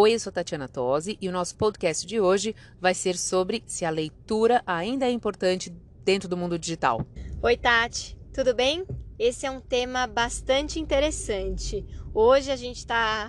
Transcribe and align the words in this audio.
Oi, 0.00 0.14
eu 0.14 0.20
sou 0.20 0.30
Tatiana 0.30 0.68
Tosi 0.68 1.18
e 1.20 1.28
o 1.28 1.32
nosso 1.32 1.56
podcast 1.56 2.06
de 2.06 2.20
hoje 2.20 2.54
vai 2.80 2.94
ser 2.94 3.18
sobre 3.18 3.64
se 3.66 3.84
a 3.84 3.90
leitura 3.90 4.62
ainda 4.64 5.06
é 5.06 5.10
importante 5.10 5.74
dentro 6.04 6.28
do 6.28 6.36
mundo 6.36 6.56
digital. 6.56 7.04
Oi, 7.42 7.56
Tati, 7.56 8.16
tudo 8.32 8.54
bem? 8.54 8.86
Esse 9.18 9.44
é 9.44 9.50
um 9.50 9.60
tema 9.60 10.06
bastante 10.06 10.78
interessante. 10.78 11.84
Hoje 12.14 12.52
a 12.52 12.54
gente 12.54 12.76
está 12.76 13.28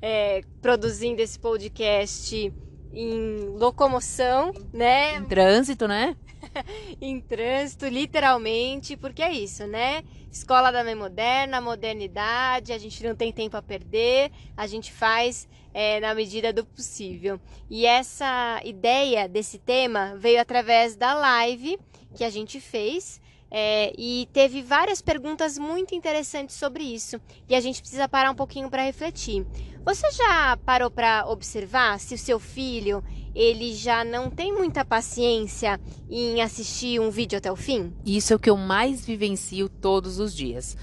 é, 0.00 0.40
produzindo 0.62 1.20
esse 1.20 1.38
podcast 1.38 2.54
em 2.90 3.40
locomoção, 3.58 4.54
né? 4.72 5.16
Em 5.16 5.26
trânsito, 5.26 5.86
né? 5.86 6.16
em 7.00 7.20
trânsito, 7.20 7.86
literalmente, 7.86 8.96
porque 8.96 9.22
é 9.22 9.32
isso, 9.32 9.66
né? 9.66 10.02
Escola 10.30 10.70
da 10.70 10.84
Mãe 10.84 10.94
Moderna, 10.94 11.60
modernidade, 11.60 12.72
a 12.72 12.78
gente 12.78 13.02
não 13.02 13.14
tem 13.14 13.32
tempo 13.32 13.56
a 13.56 13.62
perder, 13.62 14.30
a 14.56 14.66
gente 14.66 14.92
faz 14.92 15.48
é, 15.72 16.00
na 16.00 16.14
medida 16.14 16.52
do 16.52 16.64
possível. 16.64 17.40
E 17.68 17.86
essa 17.86 18.60
ideia 18.64 19.28
desse 19.28 19.58
tema 19.58 20.14
veio 20.16 20.40
através 20.40 20.96
da 20.96 21.14
live 21.14 21.78
que 22.14 22.24
a 22.24 22.30
gente 22.30 22.60
fez 22.60 23.20
é, 23.50 23.92
e 23.96 24.28
teve 24.32 24.62
várias 24.62 25.00
perguntas 25.00 25.58
muito 25.58 25.94
interessantes 25.94 26.56
sobre 26.56 26.84
isso 26.84 27.20
e 27.48 27.54
a 27.54 27.60
gente 27.60 27.80
precisa 27.80 28.08
parar 28.08 28.30
um 28.30 28.34
pouquinho 28.34 28.70
para 28.70 28.82
refletir. 28.82 29.46
Você 29.84 30.10
já 30.12 30.56
parou 30.66 30.90
para 30.90 31.26
observar 31.28 31.98
se 31.98 32.14
o 32.14 32.18
seu 32.18 32.38
filho 32.38 33.02
ele 33.34 33.72
já 33.72 34.04
não 34.04 34.30
tem 34.30 34.52
muita 34.52 34.84
paciência 34.84 35.80
em 36.10 36.42
assistir 36.42 37.00
um 37.00 37.10
vídeo 37.10 37.38
até 37.38 37.50
o 37.50 37.56
fim? 37.56 37.92
Isso 38.04 38.32
é 38.32 38.36
o 38.36 38.38
que 38.38 38.50
eu 38.50 38.56
mais 38.56 39.06
vivencio 39.06 39.68
todos 39.68 40.18
os 40.18 40.34
dias. 40.34 40.76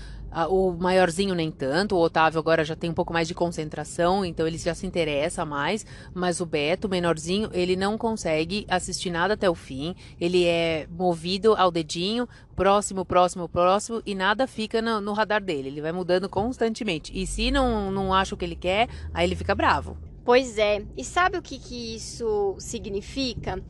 O 0.50 0.72
maiorzinho 0.72 1.34
nem 1.34 1.50
tanto, 1.50 1.96
o 1.96 2.02
Otávio 2.02 2.40
agora 2.40 2.66
já 2.66 2.76
tem 2.76 2.90
um 2.90 2.94
pouco 2.94 3.14
mais 3.14 3.28
de 3.28 3.34
concentração, 3.34 4.26
então 4.26 4.46
ele 4.46 4.58
já 4.58 4.76
se 4.76 4.86
interessa 4.86 5.46
mais, 5.46 5.86
mas 6.14 6.42
o 6.42 6.46
Beto, 6.46 6.88
o 6.88 6.90
menorzinho, 6.90 7.50
ele 7.54 7.78
não 7.78 7.98
consegue 7.98 8.66
assistir 8.68 9.10
nada 9.10 9.36
até 9.36 9.50
o 9.50 9.56
fim, 9.56 9.96
ele 10.20 10.46
é 10.46 10.88
movido 10.90 11.56
ao 11.56 11.72
dedinho, 11.72 12.28
próximo, 12.56 13.06
próximo, 13.06 13.48
próximo, 13.48 14.02
e 14.06 14.14
nada 14.14 14.46
fica 14.46 14.82
no, 14.82 15.00
no 15.00 15.14
radar 15.14 15.42
dele, 15.42 15.70
ele 15.70 15.82
vai 15.82 15.92
mudando 15.92 16.28
constantemente. 16.28 17.12
E 17.18 17.26
se 17.26 17.50
não, 17.50 17.90
não 17.90 18.14
acha 18.14 18.36
o 18.36 18.38
que 18.38 18.44
ele 18.44 18.56
quer, 18.56 18.90
aí 19.14 19.26
ele 19.26 19.36
fica 19.36 19.56
bravo. 19.56 19.98
Pois 20.26 20.58
é, 20.58 20.84
e 20.98 21.04
sabe 21.04 21.38
o 21.38 21.42
que, 21.42 21.60
que 21.60 21.96
isso 21.96 22.56
significa? 22.58 23.62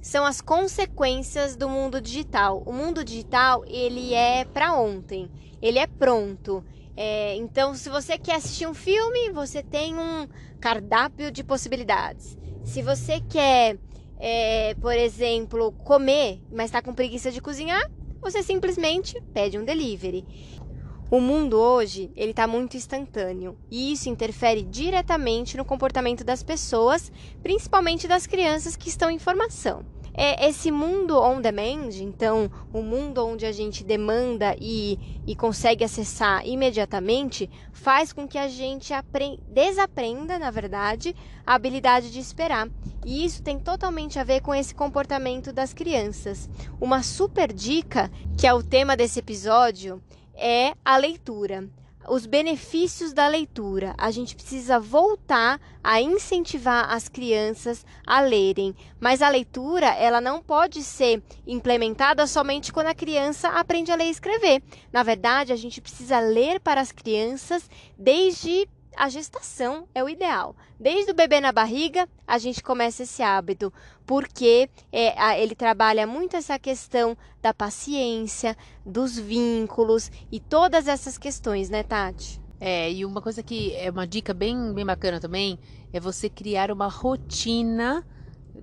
São 0.00 0.24
as 0.24 0.40
consequências 0.40 1.56
do 1.56 1.68
mundo 1.68 2.00
digital. 2.00 2.62
O 2.66 2.72
mundo 2.72 3.04
digital 3.04 3.64
ele 3.66 4.14
é 4.14 4.44
para 4.44 4.74
ontem, 4.74 5.30
ele 5.60 5.78
é 5.78 5.86
pronto. 5.86 6.64
É, 6.96 7.34
então, 7.36 7.74
se 7.74 7.88
você 7.88 8.18
quer 8.18 8.36
assistir 8.36 8.66
um 8.66 8.74
filme, 8.74 9.30
você 9.30 9.62
tem 9.62 9.96
um 9.96 10.28
cardápio 10.60 11.30
de 11.30 11.42
possibilidades. 11.42 12.36
Se 12.62 12.82
você 12.82 13.20
quer, 13.20 13.78
é, 14.18 14.74
por 14.74 14.94
exemplo, 14.94 15.72
comer, 15.72 16.42
mas 16.52 16.66
está 16.66 16.82
com 16.82 16.92
preguiça 16.92 17.30
de 17.30 17.40
cozinhar, 17.40 17.90
você 18.20 18.42
simplesmente 18.42 19.20
pede 19.32 19.58
um 19.58 19.64
delivery. 19.64 20.26
O 21.10 21.20
mundo 21.20 21.58
hoje 21.58 22.08
ele 22.14 22.30
está 22.30 22.46
muito 22.46 22.76
instantâneo 22.76 23.58
e 23.68 23.92
isso 23.92 24.08
interfere 24.08 24.62
diretamente 24.62 25.56
no 25.56 25.64
comportamento 25.64 26.22
das 26.22 26.40
pessoas, 26.40 27.10
principalmente 27.42 28.06
das 28.06 28.28
crianças 28.28 28.76
que 28.76 28.88
estão 28.88 29.10
em 29.10 29.18
formação. 29.18 29.84
É 30.14 30.48
esse 30.48 30.70
mundo 30.70 31.20
on 31.20 31.40
demand, 31.40 31.90
então 32.00 32.48
o 32.72 32.80
mundo 32.80 33.26
onde 33.26 33.44
a 33.44 33.50
gente 33.50 33.82
demanda 33.82 34.54
e, 34.60 35.00
e 35.26 35.34
consegue 35.34 35.82
acessar 35.82 36.46
imediatamente, 36.46 37.50
faz 37.72 38.12
com 38.12 38.28
que 38.28 38.38
a 38.38 38.46
gente 38.46 38.92
desaprenda, 39.48 40.38
na 40.38 40.52
verdade, 40.52 41.16
a 41.44 41.54
habilidade 41.54 42.12
de 42.12 42.20
esperar. 42.20 42.68
E 43.04 43.24
isso 43.24 43.42
tem 43.42 43.58
totalmente 43.58 44.16
a 44.16 44.24
ver 44.24 44.42
com 44.42 44.54
esse 44.54 44.74
comportamento 44.74 45.52
das 45.52 45.72
crianças. 45.72 46.48
Uma 46.80 47.02
super 47.02 47.52
dica, 47.52 48.10
que 48.36 48.46
é 48.46 48.54
o 48.54 48.62
tema 48.62 48.96
desse 48.96 49.18
episódio, 49.18 50.00
é 50.40 50.74
a 50.84 50.96
leitura. 50.96 51.68
Os 52.08 52.24
benefícios 52.24 53.12
da 53.12 53.28
leitura. 53.28 53.94
A 53.98 54.10
gente 54.10 54.34
precisa 54.34 54.80
voltar 54.80 55.60
a 55.84 56.00
incentivar 56.00 56.90
as 56.90 57.08
crianças 57.08 57.84
a 58.06 58.20
lerem, 58.20 58.74
mas 58.98 59.20
a 59.20 59.28
leitura 59.28 59.86
ela 59.86 60.20
não 60.20 60.42
pode 60.42 60.82
ser 60.82 61.22
implementada 61.46 62.26
somente 62.26 62.72
quando 62.72 62.86
a 62.86 62.94
criança 62.94 63.50
aprende 63.50 63.92
a 63.92 63.94
ler 63.94 64.06
e 64.06 64.10
escrever. 64.10 64.62
Na 64.90 65.02
verdade, 65.02 65.52
a 65.52 65.56
gente 65.56 65.80
precisa 65.80 66.18
ler 66.18 66.58
para 66.58 66.80
as 66.80 66.90
crianças 66.90 67.68
desde 67.98 68.66
a 68.96 69.08
gestação 69.08 69.86
é 69.94 70.02
o 70.02 70.08
ideal. 70.08 70.54
Desde 70.78 71.10
o 71.10 71.14
bebê 71.14 71.40
na 71.40 71.52
barriga, 71.52 72.08
a 72.26 72.38
gente 72.38 72.62
começa 72.62 73.02
esse 73.02 73.22
hábito, 73.22 73.72
porque 74.06 74.68
é, 74.92 75.18
a, 75.20 75.38
ele 75.38 75.54
trabalha 75.54 76.06
muito 76.06 76.36
essa 76.36 76.58
questão 76.58 77.16
da 77.40 77.54
paciência, 77.54 78.56
dos 78.84 79.18
vínculos 79.18 80.10
e 80.30 80.40
todas 80.40 80.88
essas 80.88 81.16
questões, 81.16 81.70
né, 81.70 81.82
Tati? 81.82 82.40
É, 82.60 82.92
e 82.92 83.04
uma 83.06 83.22
coisa 83.22 83.42
que 83.42 83.74
é 83.74 83.90
uma 83.90 84.06
dica 84.06 84.34
bem, 84.34 84.74
bem 84.74 84.84
bacana 84.84 85.18
também 85.18 85.58
é 85.92 85.98
você 85.98 86.28
criar 86.28 86.70
uma 86.70 86.88
rotina 86.88 88.06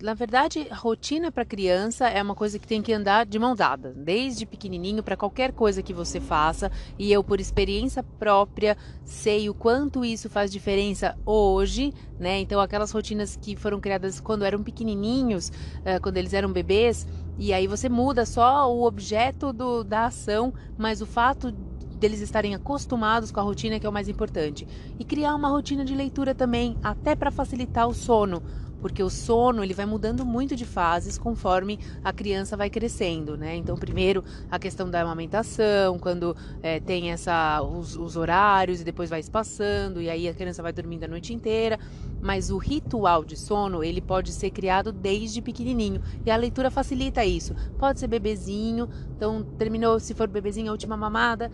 na 0.02 0.14
verdade, 0.14 0.68
rotina 0.72 1.32
para 1.32 1.46
criança 1.46 2.08
é 2.08 2.22
uma 2.22 2.36
coisa 2.36 2.60
que 2.60 2.68
tem 2.68 2.82
que 2.82 2.94
andar 2.94 3.26
de 3.26 3.40
mão 3.40 3.56
dada, 3.56 3.94
desde 3.96 4.46
pequenininho 4.46 5.02
para 5.02 5.18
qualquer 5.18 5.52
coisa 5.52 5.82
que 5.82 5.94
você 5.94 6.20
faça. 6.20 6.72
E 6.98 7.12
eu, 7.12 7.24
por 7.24 7.40
experiência 7.40 8.04
própria, 8.04 8.78
sei 9.04 9.50
o 9.50 9.54
quanto 9.54 10.06
isso 10.06 10.30
faz 10.30 10.52
diferença 10.52 11.18
hoje, 11.26 11.94
né? 12.20 12.40
Então, 12.40 12.60
aquelas 12.60 12.92
rotinas 12.92 13.36
que 13.36 13.56
foram 13.56 13.80
criadas 13.80 14.20
quando 14.20 14.46
eram 14.46 14.64
pequenininhos, 14.64 15.50
uh, 15.50 16.02
quando 16.02 16.18
eles 16.18 16.34
eram 16.34 16.52
bebês, 16.52 17.08
e 17.38 17.54
aí 17.54 17.68
você 17.68 17.88
muda 17.88 18.26
só 18.26 18.72
o 18.72 18.86
objeto 18.86 19.54
do, 19.54 19.84
da 19.84 20.06
ação, 20.06 20.54
mas 20.78 21.02
o 21.02 21.06
fato 21.06 21.52
deles 21.52 22.22
estarem 22.22 22.54
acostumados 22.54 23.32
com 23.32 23.40
a 23.40 23.44
rotina 23.44 23.80
que 23.80 23.86
é 23.86 23.90
o 23.90 23.94
mais 23.94 24.08
importante. 24.08 24.68
E 25.00 25.04
criar 25.04 25.36
uma 25.36 25.50
rotina 25.50 25.84
de 25.84 25.96
leitura 25.96 26.34
também, 26.34 26.78
até 26.84 27.16
para 27.16 27.32
facilitar 27.32 27.88
o 27.88 27.94
sono 27.94 28.42
porque 28.82 29.02
o 29.02 29.10
sono 29.10 29.64
ele 29.64 29.74
vai 29.74 29.86
mudando 29.86 30.26
muito 30.26 30.56
de 30.56 30.66
fases 30.66 31.18
conforme 31.18 31.80
a 32.04 32.14
criança 32.14 32.56
vai 32.56 32.70
crescendo, 32.70 33.38
né? 33.38 33.56
Então, 33.56 33.76
primeiro 33.76 34.24
a 34.50 34.60
questão 34.60 34.90
da 34.90 35.02
amamentação, 35.02 35.98
quando 36.00 36.36
é, 36.62 36.80
tem 36.80 37.12
essa 37.12 37.62
os, 37.62 37.96
os, 37.96 38.16
horários 38.16 38.82
e 38.82 38.84
depois 38.84 39.10
vai 39.10 39.20
espaçando 39.20 40.02
e 40.02 40.10
aí 40.10 40.28
a 40.28 40.34
criança 40.34 40.62
vai 40.62 40.74
dormindo 40.74 41.04
a 41.04 41.08
noite 41.08 41.34
inteira. 41.34 41.80
Mas 42.22 42.50
o 42.50 42.58
ritual 42.58 43.24
de 43.24 43.38
sono 43.38 43.84
ele 43.84 44.02
pode 44.02 44.32
ser 44.32 44.50
criado 44.50 44.92
desde 44.92 45.42
pequenininho 45.42 46.02
e 46.26 46.32
a 46.32 46.36
leitura 46.36 46.72
facilita 46.72 47.24
isso. 47.24 47.56
Pode 47.78 48.00
ser 48.00 48.08
bebezinho, 48.08 48.90
então 49.16 49.44
terminou 49.58 50.00
se 50.00 50.14
for 50.14 50.28
bebezinho 50.28 50.70
a 50.70 50.72
última 50.72 50.98
mamada 50.98 51.52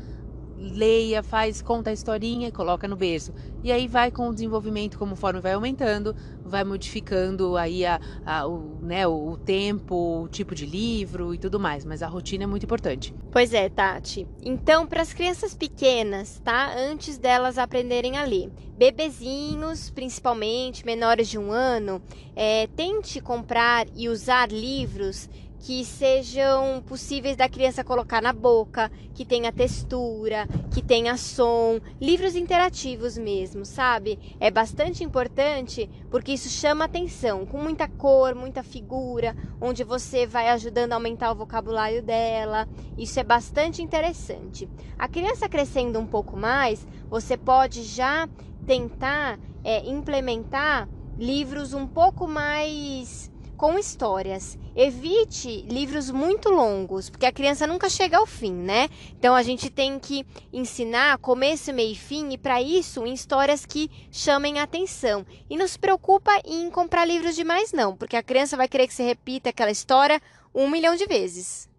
leia, 0.63 1.21
faz, 1.21 1.61
conta 1.61 1.89
a 1.89 1.93
historinha 1.93 2.47
e 2.47 2.51
coloca 2.51 2.87
no 2.87 2.95
berço. 2.95 3.33
E 3.63 3.71
aí 3.71 3.87
vai 3.87 4.11
com 4.11 4.29
o 4.29 4.33
desenvolvimento, 4.33 4.97
conforme 4.97 5.39
vai 5.41 5.53
aumentando, 5.53 6.15
vai 6.43 6.63
modificando 6.63 7.55
aí 7.57 7.85
a, 7.85 7.99
a 8.25 8.47
o, 8.47 8.79
né, 8.81 9.05
o, 9.07 9.37
tempo, 9.37 10.23
o 10.23 10.27
tipo 10.27 10.55
de 10.55 10.65
livro 10.65 11.33
e 11.33 11.37
tudo 11.37 11.59
mais. 11.59 11.85
Mas 11.85 12.01
a 12.01 12.07
rotina 12.07 12.43
é 12.43 12.47
muito 12.47 12.63
importante. 12.63 13.13
Pois 13.31 13.53
é, 13.53 13.69
Tati. 13.69 14.27
Então, 14.41 14.87
para 14.87 15.01
as 15.01 15.13
crianças 15.13 15.53
pequenas, 15.53 16.39
tá? 16.43 16.73
Antes 16.77 17.17
delas 17.17 17.57
aprenderem 17.57 18.17
a 18.17 18.23
ler, 18.23 18.51
bebezinhos, 18.77 19.89
principalmente 19.89 20.85
menores 20.85 21.27
de 21.27 21.37
um 21.37 21.51
ano, 21.51 22.01
é, 22.35 22.67
tente 22.67 23.21
comprar 23.21 23.85
e 23.95 24.09
usar 24.09 24.51
livros 24.51 25.29
que 25.63 25.85
sejam 25.85 26.83
possíveis 26.85 27.37
da 27.37 27.47
criança 27.47 27.85
colocar 27.85 28.21
na 28.21 28.33
boca, 28.33 28.91
que 29.13 29.23
tenha 29.23 29.49
textura, 29.49 30.45
que 30.69 30.81
tenha 30.81 31.15
som, 31.15 31.79
livros 32.01 32.35
interativos 32.35 33.17
mesmo, 33.17 33.63
sabe? 33.63 34.19
É 34.41 34.51
bastante 34.51 35.05
importante 35.05 35.89
porque 36.11 36.33
isso 36.33 36.49
chama 36.49 36.83
atenção, 36.83 37.45
com 37.45 37.57
muita 37.57 37.87
cor, 37.87 38.35
muita 38.35 38.61
figura, 38.61 39.33
onde 39.61 39.85
você 39.85 40.27
vai 40.27 40.49
ajudando 40.49 40.91
a 40.91 40.95
aumentar 40.97 41.31
o 41.31 41.35
vocabulário 41.35 42.03
dela. 42.03 42.67
Isso 42.97 43.17
é 43.21 43.23
bastante 43.23 43.81
interessante. 43.81 44.67
A 44.99 45.07
criança 45.07 45.47
crescendo 45.47 45.97
um 45.97 46.05
pouco 46.05 46.35
mais, 46.35 46.85
você 47.09 47.37
pode 47.37 47.83
já 47.83 48.27
tentar 48.65 49.39
é, 49.63 49.89
implementar 49.89 50.89
livros 51.17 51.73
um 51.73 51.87
pouco 51.87 52.27
mais 52.27 53.31
com 53.63 53.79
histórias. 53.79 54.57
Evite 54.75 55.61
livros 55.69 56.11
muito 56.11 56.49
longos, 56.49 57.09
porque 57.09 57.25
a 57.25 57.31
criança 57.31 57.65
nunca 57.65 57.89
chega 57.89 58.17
ao 58.17 58.25
fim, 58.25 58.51
né? 58.51 58.89
Então 59.17 59.33
a 59.33 59.41
gente 59.41 59.69
tem 59.69 59.97
que 59.97 60.25
ensinar 60.51 61.17
começo, 61.19 61.71
meio 61.71 61.93
e 61.93 61.95
fim, 61.95 62.33
e 62.33 62.37
para 62.37 62.61
isso 62.61 63.05
em 63.05 63.13
histórias 63.13 63.65
que 63.65 63.89
chamem 64.11 64.59
atenção. 64.59 65.25
E 65.49 65.55
não 65.55 65.65
se 65.65 65.79
preocupa 65.79 66.41
em 66.43 66.69
comprar 66.69 67.05
livros 67.05 67.37
demais, 67.37 67.71
não, 67.71 67.95
porque 67.95 68.17
a 68.17 68.21
criança 68.21 68.57
vai 68.57 68.67
querer 68.67 68.85
que 68.85 68.93
você 68.93 69.03
repita 69.03 69.51
aquela 69.51 69.71
história 69.71 70.21
um 70.53 70.69
milhão 70.69 70.97
de 70.97 71.05
vezes. 71.05 71.69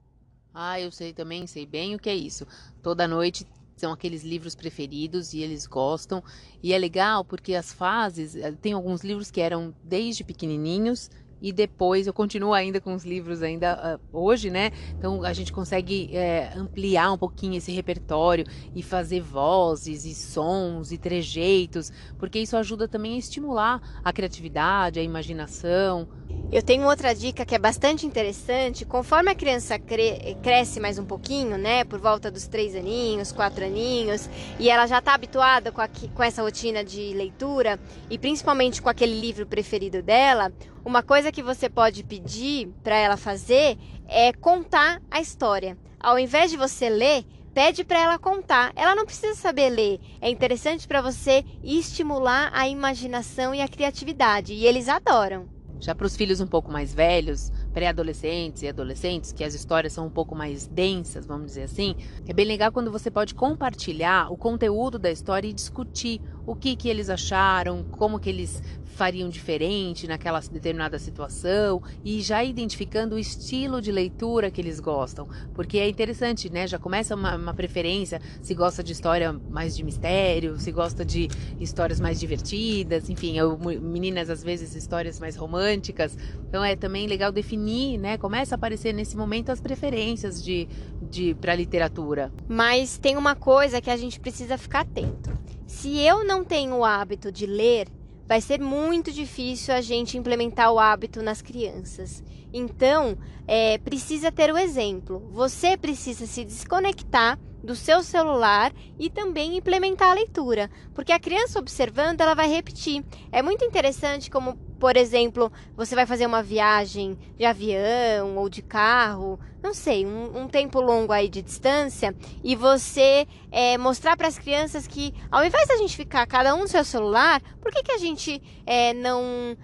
Ah, 0.54 0.80
eu 0.80 0.90
sei 0.90 1.12
também, 1.12 1.46
sei 1.46 1.66
bem 1.66 1.94
o 1.94 1.98
que 1.98 2.08
é 2.08 2.16
isso. 2.16 2.46
Toda 2.82 3.06
noite 3.06 3.46
são 3.76 3.92
aqueles 3.92 4.24
livros 4.24 4.54
preferidos 4.54 5.34
e 5.34 5.40
eles 5.40 5.66
gostam. 5.66 6.24
E 6.62 6.72
é 6.72 6.78
legal 6.78 7.26
porque 7.26 7.54
as 7.54 7.74
fases, 7.74 8.34
eh, 8.36 8.52
tem 8.52 8.72
alguns 8.72 9.02
livros 9.02 9.30
que 9.30 9.42
eram 9.42 9.74
desde 9.84 10.24
pequenininhos 10.24 11.10
e 11.40 11.52
depois 11.52 12.06
eu 12.06 12.12
continuo 12.12 12.52
ainda 12.52 12.80
com 12.80 12.94
os 12.94 13.04
livros 13.04 13.42
ainda 13.42 13.98
uh, 14.12 14.18
hoje, 14.18 14.50
né? 14.50 14.70
Então 14.98 15.22
a 15.22 15.32
gente 15.32 15.52
consegue 15.52 16.10
é, 16.16 16.52
ampliar 16.56 17.12
um 17.12 17.18
pouquinho 17.18 17.56
esse 17.56 17.72
repertório 17.72 18.46
e 18.74 18.82
fazer 18.82 19.20
vozes 19.20 20.04
e 20.04 20.14
sons 20.14 20.92
e 20.92 20.98
trejeitos, 20.98 21.92
porque 22.18 22.38
isso 22.38 22.56
ajuda 22.56 22.88
também 22.88 23.14
a 23.14 23.18
estimular 23.18 23.80
a 24.02 24.12
criatividade, 24.12 24.98
a 24.98 25.02
imaginação. 25.02 26.08
Eu 26.52 26.62
tenho 26.62 26.86
outra 26.86 27.14
dica 27.14 27.44
que 27.44 27.54
é 27.54 27.58
bastante 27.58 28.06
interessante. 28.06 28.84
Conforme 28.84 29.30
a 29.30 29.34
criança 29.34 29.78
cre 29.78 30.36
cresce 30.42 30.78
mais 30.78 30.98
um 30.98 31.04
pouquinho, 31.04 31.58
né, 31.58 31.84
por 31.84 31.98
volta 31.98 32.30
dos 32.30 32.46
três 32.46 32.74
aninhos, 32.74 33.32
quatro 33.32 33.64
aninhos, 33.64 34.28
e 34.58 34.70
ela 34.70 34.86
já 34.86 34.98
está 34.98 35.14
habituada 35.14 35.72
com, 35.72 35.80
a, 35.80 35.88
com 35.88 36.22
essa 36.22 36.42
rotina 36.42 36.84
de 36.84 37.12
leitura 37.12 37.78
e 38.08 38.18
principalmente 38.18 38.80
com 38.80 38.88
aquele 38.88 39.18
livro 39.20 39.46
preferido 39.46 40.02
dela, 40.02 40.52
uma 40.84 41.02
coisa 41.02 41.32
que 41.32 41.42
você 41.42 41.68
pode 41.70 42.04
pedir 42.04 42.68
para 42.82 42.96
ela 42.96 43.16
fazer 43.16 43.78
é 44.06 44.32
contar 44.32 45.00
a 45.10 45.20
história. 45.20 45.78
Ao 45.98 46.18
invés 46.18 46.50
de 46.50 46.58
você 46.58 46.90
ler, 46.90 47.24
pede 47.54 47.82
para 47.84 48.02
ela 48.02 48.18
contar. 48.18 48.70
Ela 48.76 48.94
não 48.94 49.06
precisa 49.06 49.34
saber 49.34 49.70
ler. 49.70 49.98
É 50.20 50.28
interessante 50.28 50.86
para 50.86 51.00
você 51.00 51.42
estimular 51.62 52.50
a 52.52 52.68
imaginação 52.68 53.54
e 53.54 53.62
a 53.62 53.68
criatividade, 53.68 54.52
e 54.52 54.66
eles 54.66 54.88
adoram. 54.88 55.48
Já 55.80 55.94
para 55.94 56.06
os 56.06 56.16
filhos 56.16 56.40
um 56.40 56.46
pouco 56.46 56.70
mais 56.70 56.94
velhos, 56.94 57.52
pré-adolescentes 57.72 58.62
e 58.62 58.68
adolescentes, 58.68 59.32
que 59.32 59.44
as 59.44 59.54
histórias 59.54 59.92
são 59.92 60.06
um 60.06 60.10
pouco 60.10 60.34
mais 60.34 60.66
densas, 60.66 61.26
vamos 61.26 61.46
dizer 61.48 61.64
assim, 61.64 61.96
é 62.26 62.32
bem 62.32 62.46
legal 62.46 62.72
quando 62.72 62.90
você 62.90 63.10
pode 63.10 63.34
compartilhar 63.34 64.32
o 64.32 64.36
conteúdo 64.36 64.98
da 64.98 65.10
história 65.10 65.48
e 65.48 65.52
discutir 65.52 66.22
o 66.46 66.54
que, 66.54 66.76
que 66.76 66.88
eles 66.88 67.08
acharam, 67.10 67.84
como 67.84 68.18
que 68.18 68.28
eles 68.28 68.62
fariam 68.94 69.28
diferente 69.28 70.06
naquela 70.06 70.40
determinada 70.40 70.98
situação 70.98 71.82
e 72.04 72.20
já 72.20 72.44
identificando 72.44 73.16
o 73.16 73.18
estilo 73.18 73.82
de 73.82 73.90
leitura 73.90 74.50
que 74.50 74.60
eles 74.60 74.78
gostam, 74.78 75.28
porque 75.52 75.78
é 75.78 75.88
interessante, 75.88 76.48
né? 76.48 76.66
Já 76.66 76.78
começa 76.78 77.14
uma, 77.14 77.36
uma 77.36 77.52
preferência 77.52 78.20
se 78.40 78.54
gosta 78.54 78.82
de 78.82 78.92
história 78.92 79.32
mais 79.50 79.76
de 79.76 79.82
mistério, 79.82 80.58
se 80.58 80.70
gosta 80.70 81.04
de 81.04 81.28
histórias 81.58 81.98
mais 81.98 82.20
divertidas, 82.20 83.10
enfim, 83.10 83.36
eu, 83.36 83.58
meninas 83.58 84.30
às 84.30 84.42
vezes 84.42 84.74
histórias 84.74 85.18
mais 85.18 85.36
românticas. 85.36 86.16
Então 86.48 86.64
é 86.64 86.76
também 86.76 87.06
legal 87.06 87.32
definir, 87.32 87.98
né? 87.98 88.16
Começa 88.16 88.54
a 88.54 88.56
aparecer 88.56 88.94
nesse 88.94 89.16
momento 89.16 89.50
as 89.50 89.60
preferências 89.60 90.42
de, 90.42 90.68
de 91.02 91.34
para 91.34 91.54
literatura. 91.54 92.32
Mas 92.48 92.96
tem 92.96 93.16
uma 93.16 93.34
coisa 93.34 93.80
que 93.80 93.90
a 93.90 93.96
gente 93.96 94.20
precisa 94.20 94.56
ficar 94.56 94.80
atento. 94.80 95.43
Se 95.74 95.98
eu 96.00 96.24
não 96.24 96.44
tenho 96.44 96.76
o 96.76 96.84
hábito 96.84 97.30
de 97.30 97.44
ler, 97.46 97.88
vai 98.26 98.40
ser 98.40 98.58
muito 98.58 99.12
difícil 99.12 99.74
a 99.74 99.80
gente 99.82 100.16
implementar 100.16 100.72
o 100.72 100.78
hábito 100.78 101.20
nas 101.20 101.42
crianças. 101.42 102.22
Então, 102.52 103.18
é, 103.46 103.76
precisa 103.78 104.32
ter 104.32 104.50
o 104.52 104.56
exemplo. 104.56 105.28
Você 105.32 105.76
precisa 105.76 106.26
se 106.26 106.44
desconectar 106.44 107.38
do 107.64 107.74
seu 107.74 108.02
celular 108.02 108.72
e 108.98 109.08
também 109.08 109.56
implementar 109.56 110.10
a 110.10 110.14
leitura, 110.14 110.70
porque 110.94 111.12
a 111.12 111.18
criança 111.18 111.58
observando 111.58 112.20
ela 112.20 112.34
vai 112.34 112.48
repetir. 112.48 113.02
É 113.32 113.42
muito 113.42 113.64
interessante 113.64 114.30
como, 114.30 114.56
por 114.78 114.96
exemplo, 114.96 115.50
você 115.74 115.94
vai 115.94 116.04
fazer 116.04 116.26
uma 116.26 116.42
viagem 116.42 117.18
de 117.36 117.44
avião 117.44 118.36
ou 118.36 118.48
de 118.48 118.60
carro, 118.60 119.40
não 119.62 119.72
sei, 119.72 120.04
um, 120.04 120.42
um 120.42 120.46
tempo 120.46 120.78
longo 120.80 121.12
aí 121.12 121.28
de 121.28 121.40
distância 121.40 122.14
e 122.42 122.54
você 122.54 123.26
é, 123.50 123.78
mostrar 123.78 124.14
para 124.14 124.28
as 124.28 124.38
crianças 124.38 124.86
que 124.86 125.14
ao 125.30 125.42
invés 125.42 125.66
da 125.66 125.78
gente 125.78 125.96
ficar 125.96 126.26
cada 126.26 126.54
um 126.54 126.60
no 126.60 126.68
seu 126.68 126.84
celular, 126.84 127.40
por 127.62 127.72
que, 127.72 127.82
que 127.82 127.92
a 127.92 127.98
gente 127.98 128.42
é, 128.66 128.92
não 128.92 129.56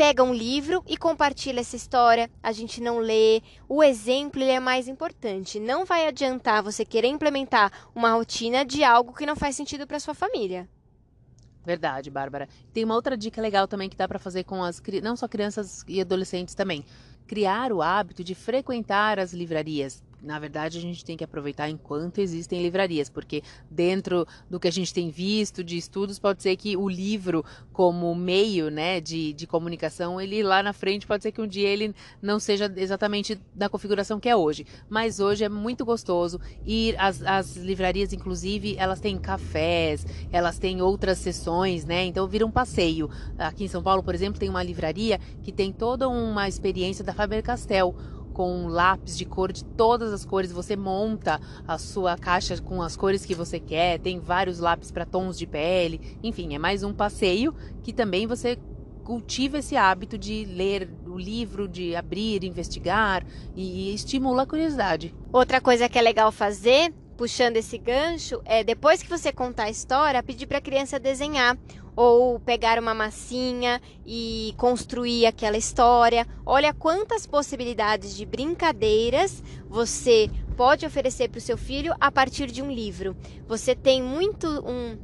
pega 0.00 0.24
um 0.24 0.32
livro 0.32 0.82
e 0.86 0.96
compartilha 0.96 1.60
essa 1.60 1.76
história, 1.76 2.30
a 2.42 2.52
gente 2.52 2.80
não 2.80 3.00
lê. 3.00 3.42
O 3.68 3.84
exemplo 3.84 4.42
é 4.42 4.58
mais 4.58 4.88
importante. 4.88 5.60
Não 5.60 5.84
vai 5.84 6.08
adiantar 6.08 6.62
você 6.62 6.86
querer 6.86 7.08
implementar 7.08 7.70
uma 7.94 8.10
rotina 8.12 8.64
de 8.64 8.82
algo 8.82 9.12
que 9.12 9.26
não 9.26 9.36
faz 9.36 9.56
sentido 9.56 9.86
para 9.86 10.00
sua 10.00 10.14
família. 10.14 10.66
Verdade, 11.66 12.10
Bárbara. 12.10 12.48
Tem 12.72 12.82
uma 12.82 12.94
outra 12.94 13.14
dica 13.14 13.42
legal 13.42 13.68
também 13.68 13.90
que 13.90 13.96
dá 13.96 14.08
para 14.08 14.18
fazer 14.18 14.44
com 14.44 14.64
as 14.64 14.80
não 15.02 15.16
só 15.16 15.28
crianças 15.28 15.84
e 15.86 16.00
adolescentes 16.00 16.54
também. 16.54 16.82
Criar 17.26 17.70
o 17.70 17.82
hábito 17.82 18.24
de 18.24 18.34
frequentar 18.34 19.18
as 19.18 19.34
livrarias 19.34 20.02
na 20.22 20.38
verdade, 20.38 20.78
a 20.78 20.80
gente 20.80 21.04
tem 21.04 21.16
que 21.16 21.24
aproveitar 21.24 21.68
enquanto 21.68 22.18
existem 22.18 22.62
livrarias, 22.62 23.08
porque 23.08 23.42
dentro 23.70 24.26
do 24.48 24.60
que 24.60 24.68
a 24.68 24.72
gente 24.72 24.92
tem 24.92 25.10
visto 25.10 25.64
de 25.64 25.76
estudos, 25.76 26.18
pode 26.18 26.42
ser 26.42 26.56
que 26.56 26.76
o 26.76 26.88
livro, 26.88 27.44
como 27.72 28.14
meio 28.14 28.70
né, 28.70 29.00
de, 29.00 29.32
de 29.32 29.46
comunicação, 29.46 30.20
ele 30.20 30.42
lá 30.42 30.62
na 30.62 30.72
frente 30.72 31.06
pode 31.06 31.22
ser 31.22 31.32
que 31.32 31.40
um 31.40 31.46
dia 31.46 31.68
ele 31.68 31.94
não 32.20 32.38
seja 32.38 32.72
exatamente 32.76 33.40
da 33.54 33.68
configuração 33.68 34.20
que 34.20 34.28
é 34.28 34.36
hoje. 34.36 34.66
Mas 34.88 35.20
hoje 35.20 35.44
é 35.44 35.48
muito 35.48 35.84
gostoso 35.84 36.40
e 36.66 36.94
as, 36.98 37.22
as 37.22 37.56
livrarias, 37.56 38.12
inclusive, 38.12 38.76
elas 38.78 39.00
têm 39.00 39.18
cafés, 39.18 40.06
elas 40.30 40.58
têm 40.58 40.82
outras 40.82 41.18
sessões, 41.18 41.84
né? 41.84 42.04
Então 42.04 42.26
vira 42.26 42.44
um 42.44 42.50
passeio. 42.50 43.10
Aqui 43.38 43.64
em 43.64 43.68
São 43.68 43.82
Paulo, 43.82 44.02
por 44.02 44.14
exemplo, 44.14 44.38
tem 44.38 44.48
uma 44.48 44.62
livraria 44.62 45.18
que 45.42 45.52
tem 45.52 45.72
toda 45.72 46.08
uma 46.08 46.48
experiência 46.48 47.04
da 47.04 47.14
Faber-Castell 47.14 47.94
com 48.32 48.66
lápis 48.66 49.16
de 49.16 49.24
cor 49.24 49.52
de 49.52 49.64
todas 49.64 50.12
as 50.12 50.24
cores. 50.24 50.52
Você 50.52 50.76
monta 50.76 51.40
a 51.66 51.78
sua 51.78 52.16
caixa 52.16 52.60
com 52.60 52.82
as 52.82 52.96
cores 52.96 53.24
que 53.24 53.34
você 53.34 53.60
quer. 53.60 53.98
Tem 53.98 54.18
vários 54.18 54.58
lápis 54.58 54.90
para 54.90 55.04
tons 55.04 55.38
de 55.38 55.46
pele. 55.46 56.18
Enfim, 56.22 56.54
é 56.54 56.58
mais 56.58 56.82
um 56.82 56.92
passeio 56.92 57.54
que 57.82 57.92
também 57.92 58.26
você 58.26 58.58
cultiva 59.04 59.58
esse 59.58 59.76
hábito 59.76 60.16
de 60.16 60.44
ler 60.44 60.88
o 61.06 61.18
livro, 61.18 61.66
de 61.66 61.96
abrir, 61.96 62.44
investigar 62.44 63.26
e 63.56 63.92
estimula 63.92 64.42
a 64.42 64.46
curiosidade. 64.46 65.14
Outra 65.32 65.60
coisa 65.60 65.88
que 65.88 65.98
é 65.98 66.02
legal 66.02 66.30
fazer 66.30 66.94
puxando 67.20 67.58
esse 67.58 67.76
gancho, 67.76 68.40
é 68.46 68.64
depois 68.64 69.02
que 69.02 69.08
você 69.10 69.30
contar 69.30 69.64
a 69.64 69.70
história, 69.70 70.22
pedir 70.22 70.46
para 70.46 70.56
a 70.56 70.60
criança 70.62 70.98
desenhar 70.98 71.54
ou 71.94 72.40
pegar 72.40 72.78
uma 72.78 72.94
massinha 72.94 73.78
e 74.06 74.54
construir 74.56 75.26
aquela 75.26 75.58
história. 75.58 76.26
Olha 76.46 76.72
quantas 76.72 77.26
possibilidades 77.26 78.16
de 78.16 78.24
brincadeiras 78.24 79.42
você 79.68 80.30
pode 80.56 80.86
oferecer 80.86 81.28
para 81.28 81.36
o 81.36 81.42
seu 81.42 81.58
filho 81.58 81.94
a 82.00 82.10
partir 82.10 82.46
de 82.46 82.62
um 82.62 82.72
livro. 82.72 83.14
Você 83.46 83.74
tem 83.74 84.02
muito 84.02 84.46
um 84.66 84.96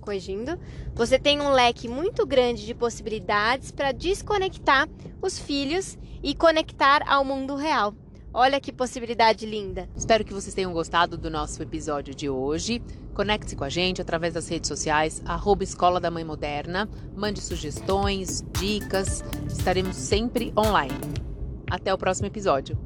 corrigindo, 0.00 0.58
você 0.94 1.18
tem 1.18 1.42
um 1.42 1.50
leque 1.50 1.88
muito 1.88 2.24
grande 2.24 2.64
de 2.64 2.74
possibilidades 2.74 3.70
para 3.70 3.92
desconectar 3.92 4.88
os 5.20 5.38
filhos 5.38 5.98
e 6.22 6.34
conectar 6.34 7.02
ao 7.06 7.22
mundo 7.22 7.54
real. 7.54 7.94
Olha 8.36 8.60
que 8.60 8.72
possibilidade 8.72 9.46
linda. 9.46 9.88
Espero 9.94 10.24
que 10.24 10.34
vocês 10.34 10.52
tenham 10.52 10.72
gostado 10.72 11.16
do 11.16 11.30
nosso 11.30 11.62
episódio 11.62 12.12
de 12.12 12.28
hoje. 12.28 12.82
Conecte-se 13.14 13.54
com 13.54 13.62
a 13.62 13.68
gente 13.68 14.02
através 14.02 14.34
das 14.34 14.48
redes 14.48 14.66
sociais, 14.66 15.22
arroba 15.24 15.62
Escola 15.62 16.00
da 16.00 16.10
Mãe 16.10 16.24
Moderna. 16.24 16.88
Mande 17.14 17.40
sugestões, 17.40 18.44
dicas. 18.58 19.22
Estaremos 19.46 19.94
sempre 19.94 20.52
online. 20.58 20.98
Até 21.70 21.94
o 21.94 21.96
próximo 21.96 22.26
episódio. 22.26 22.76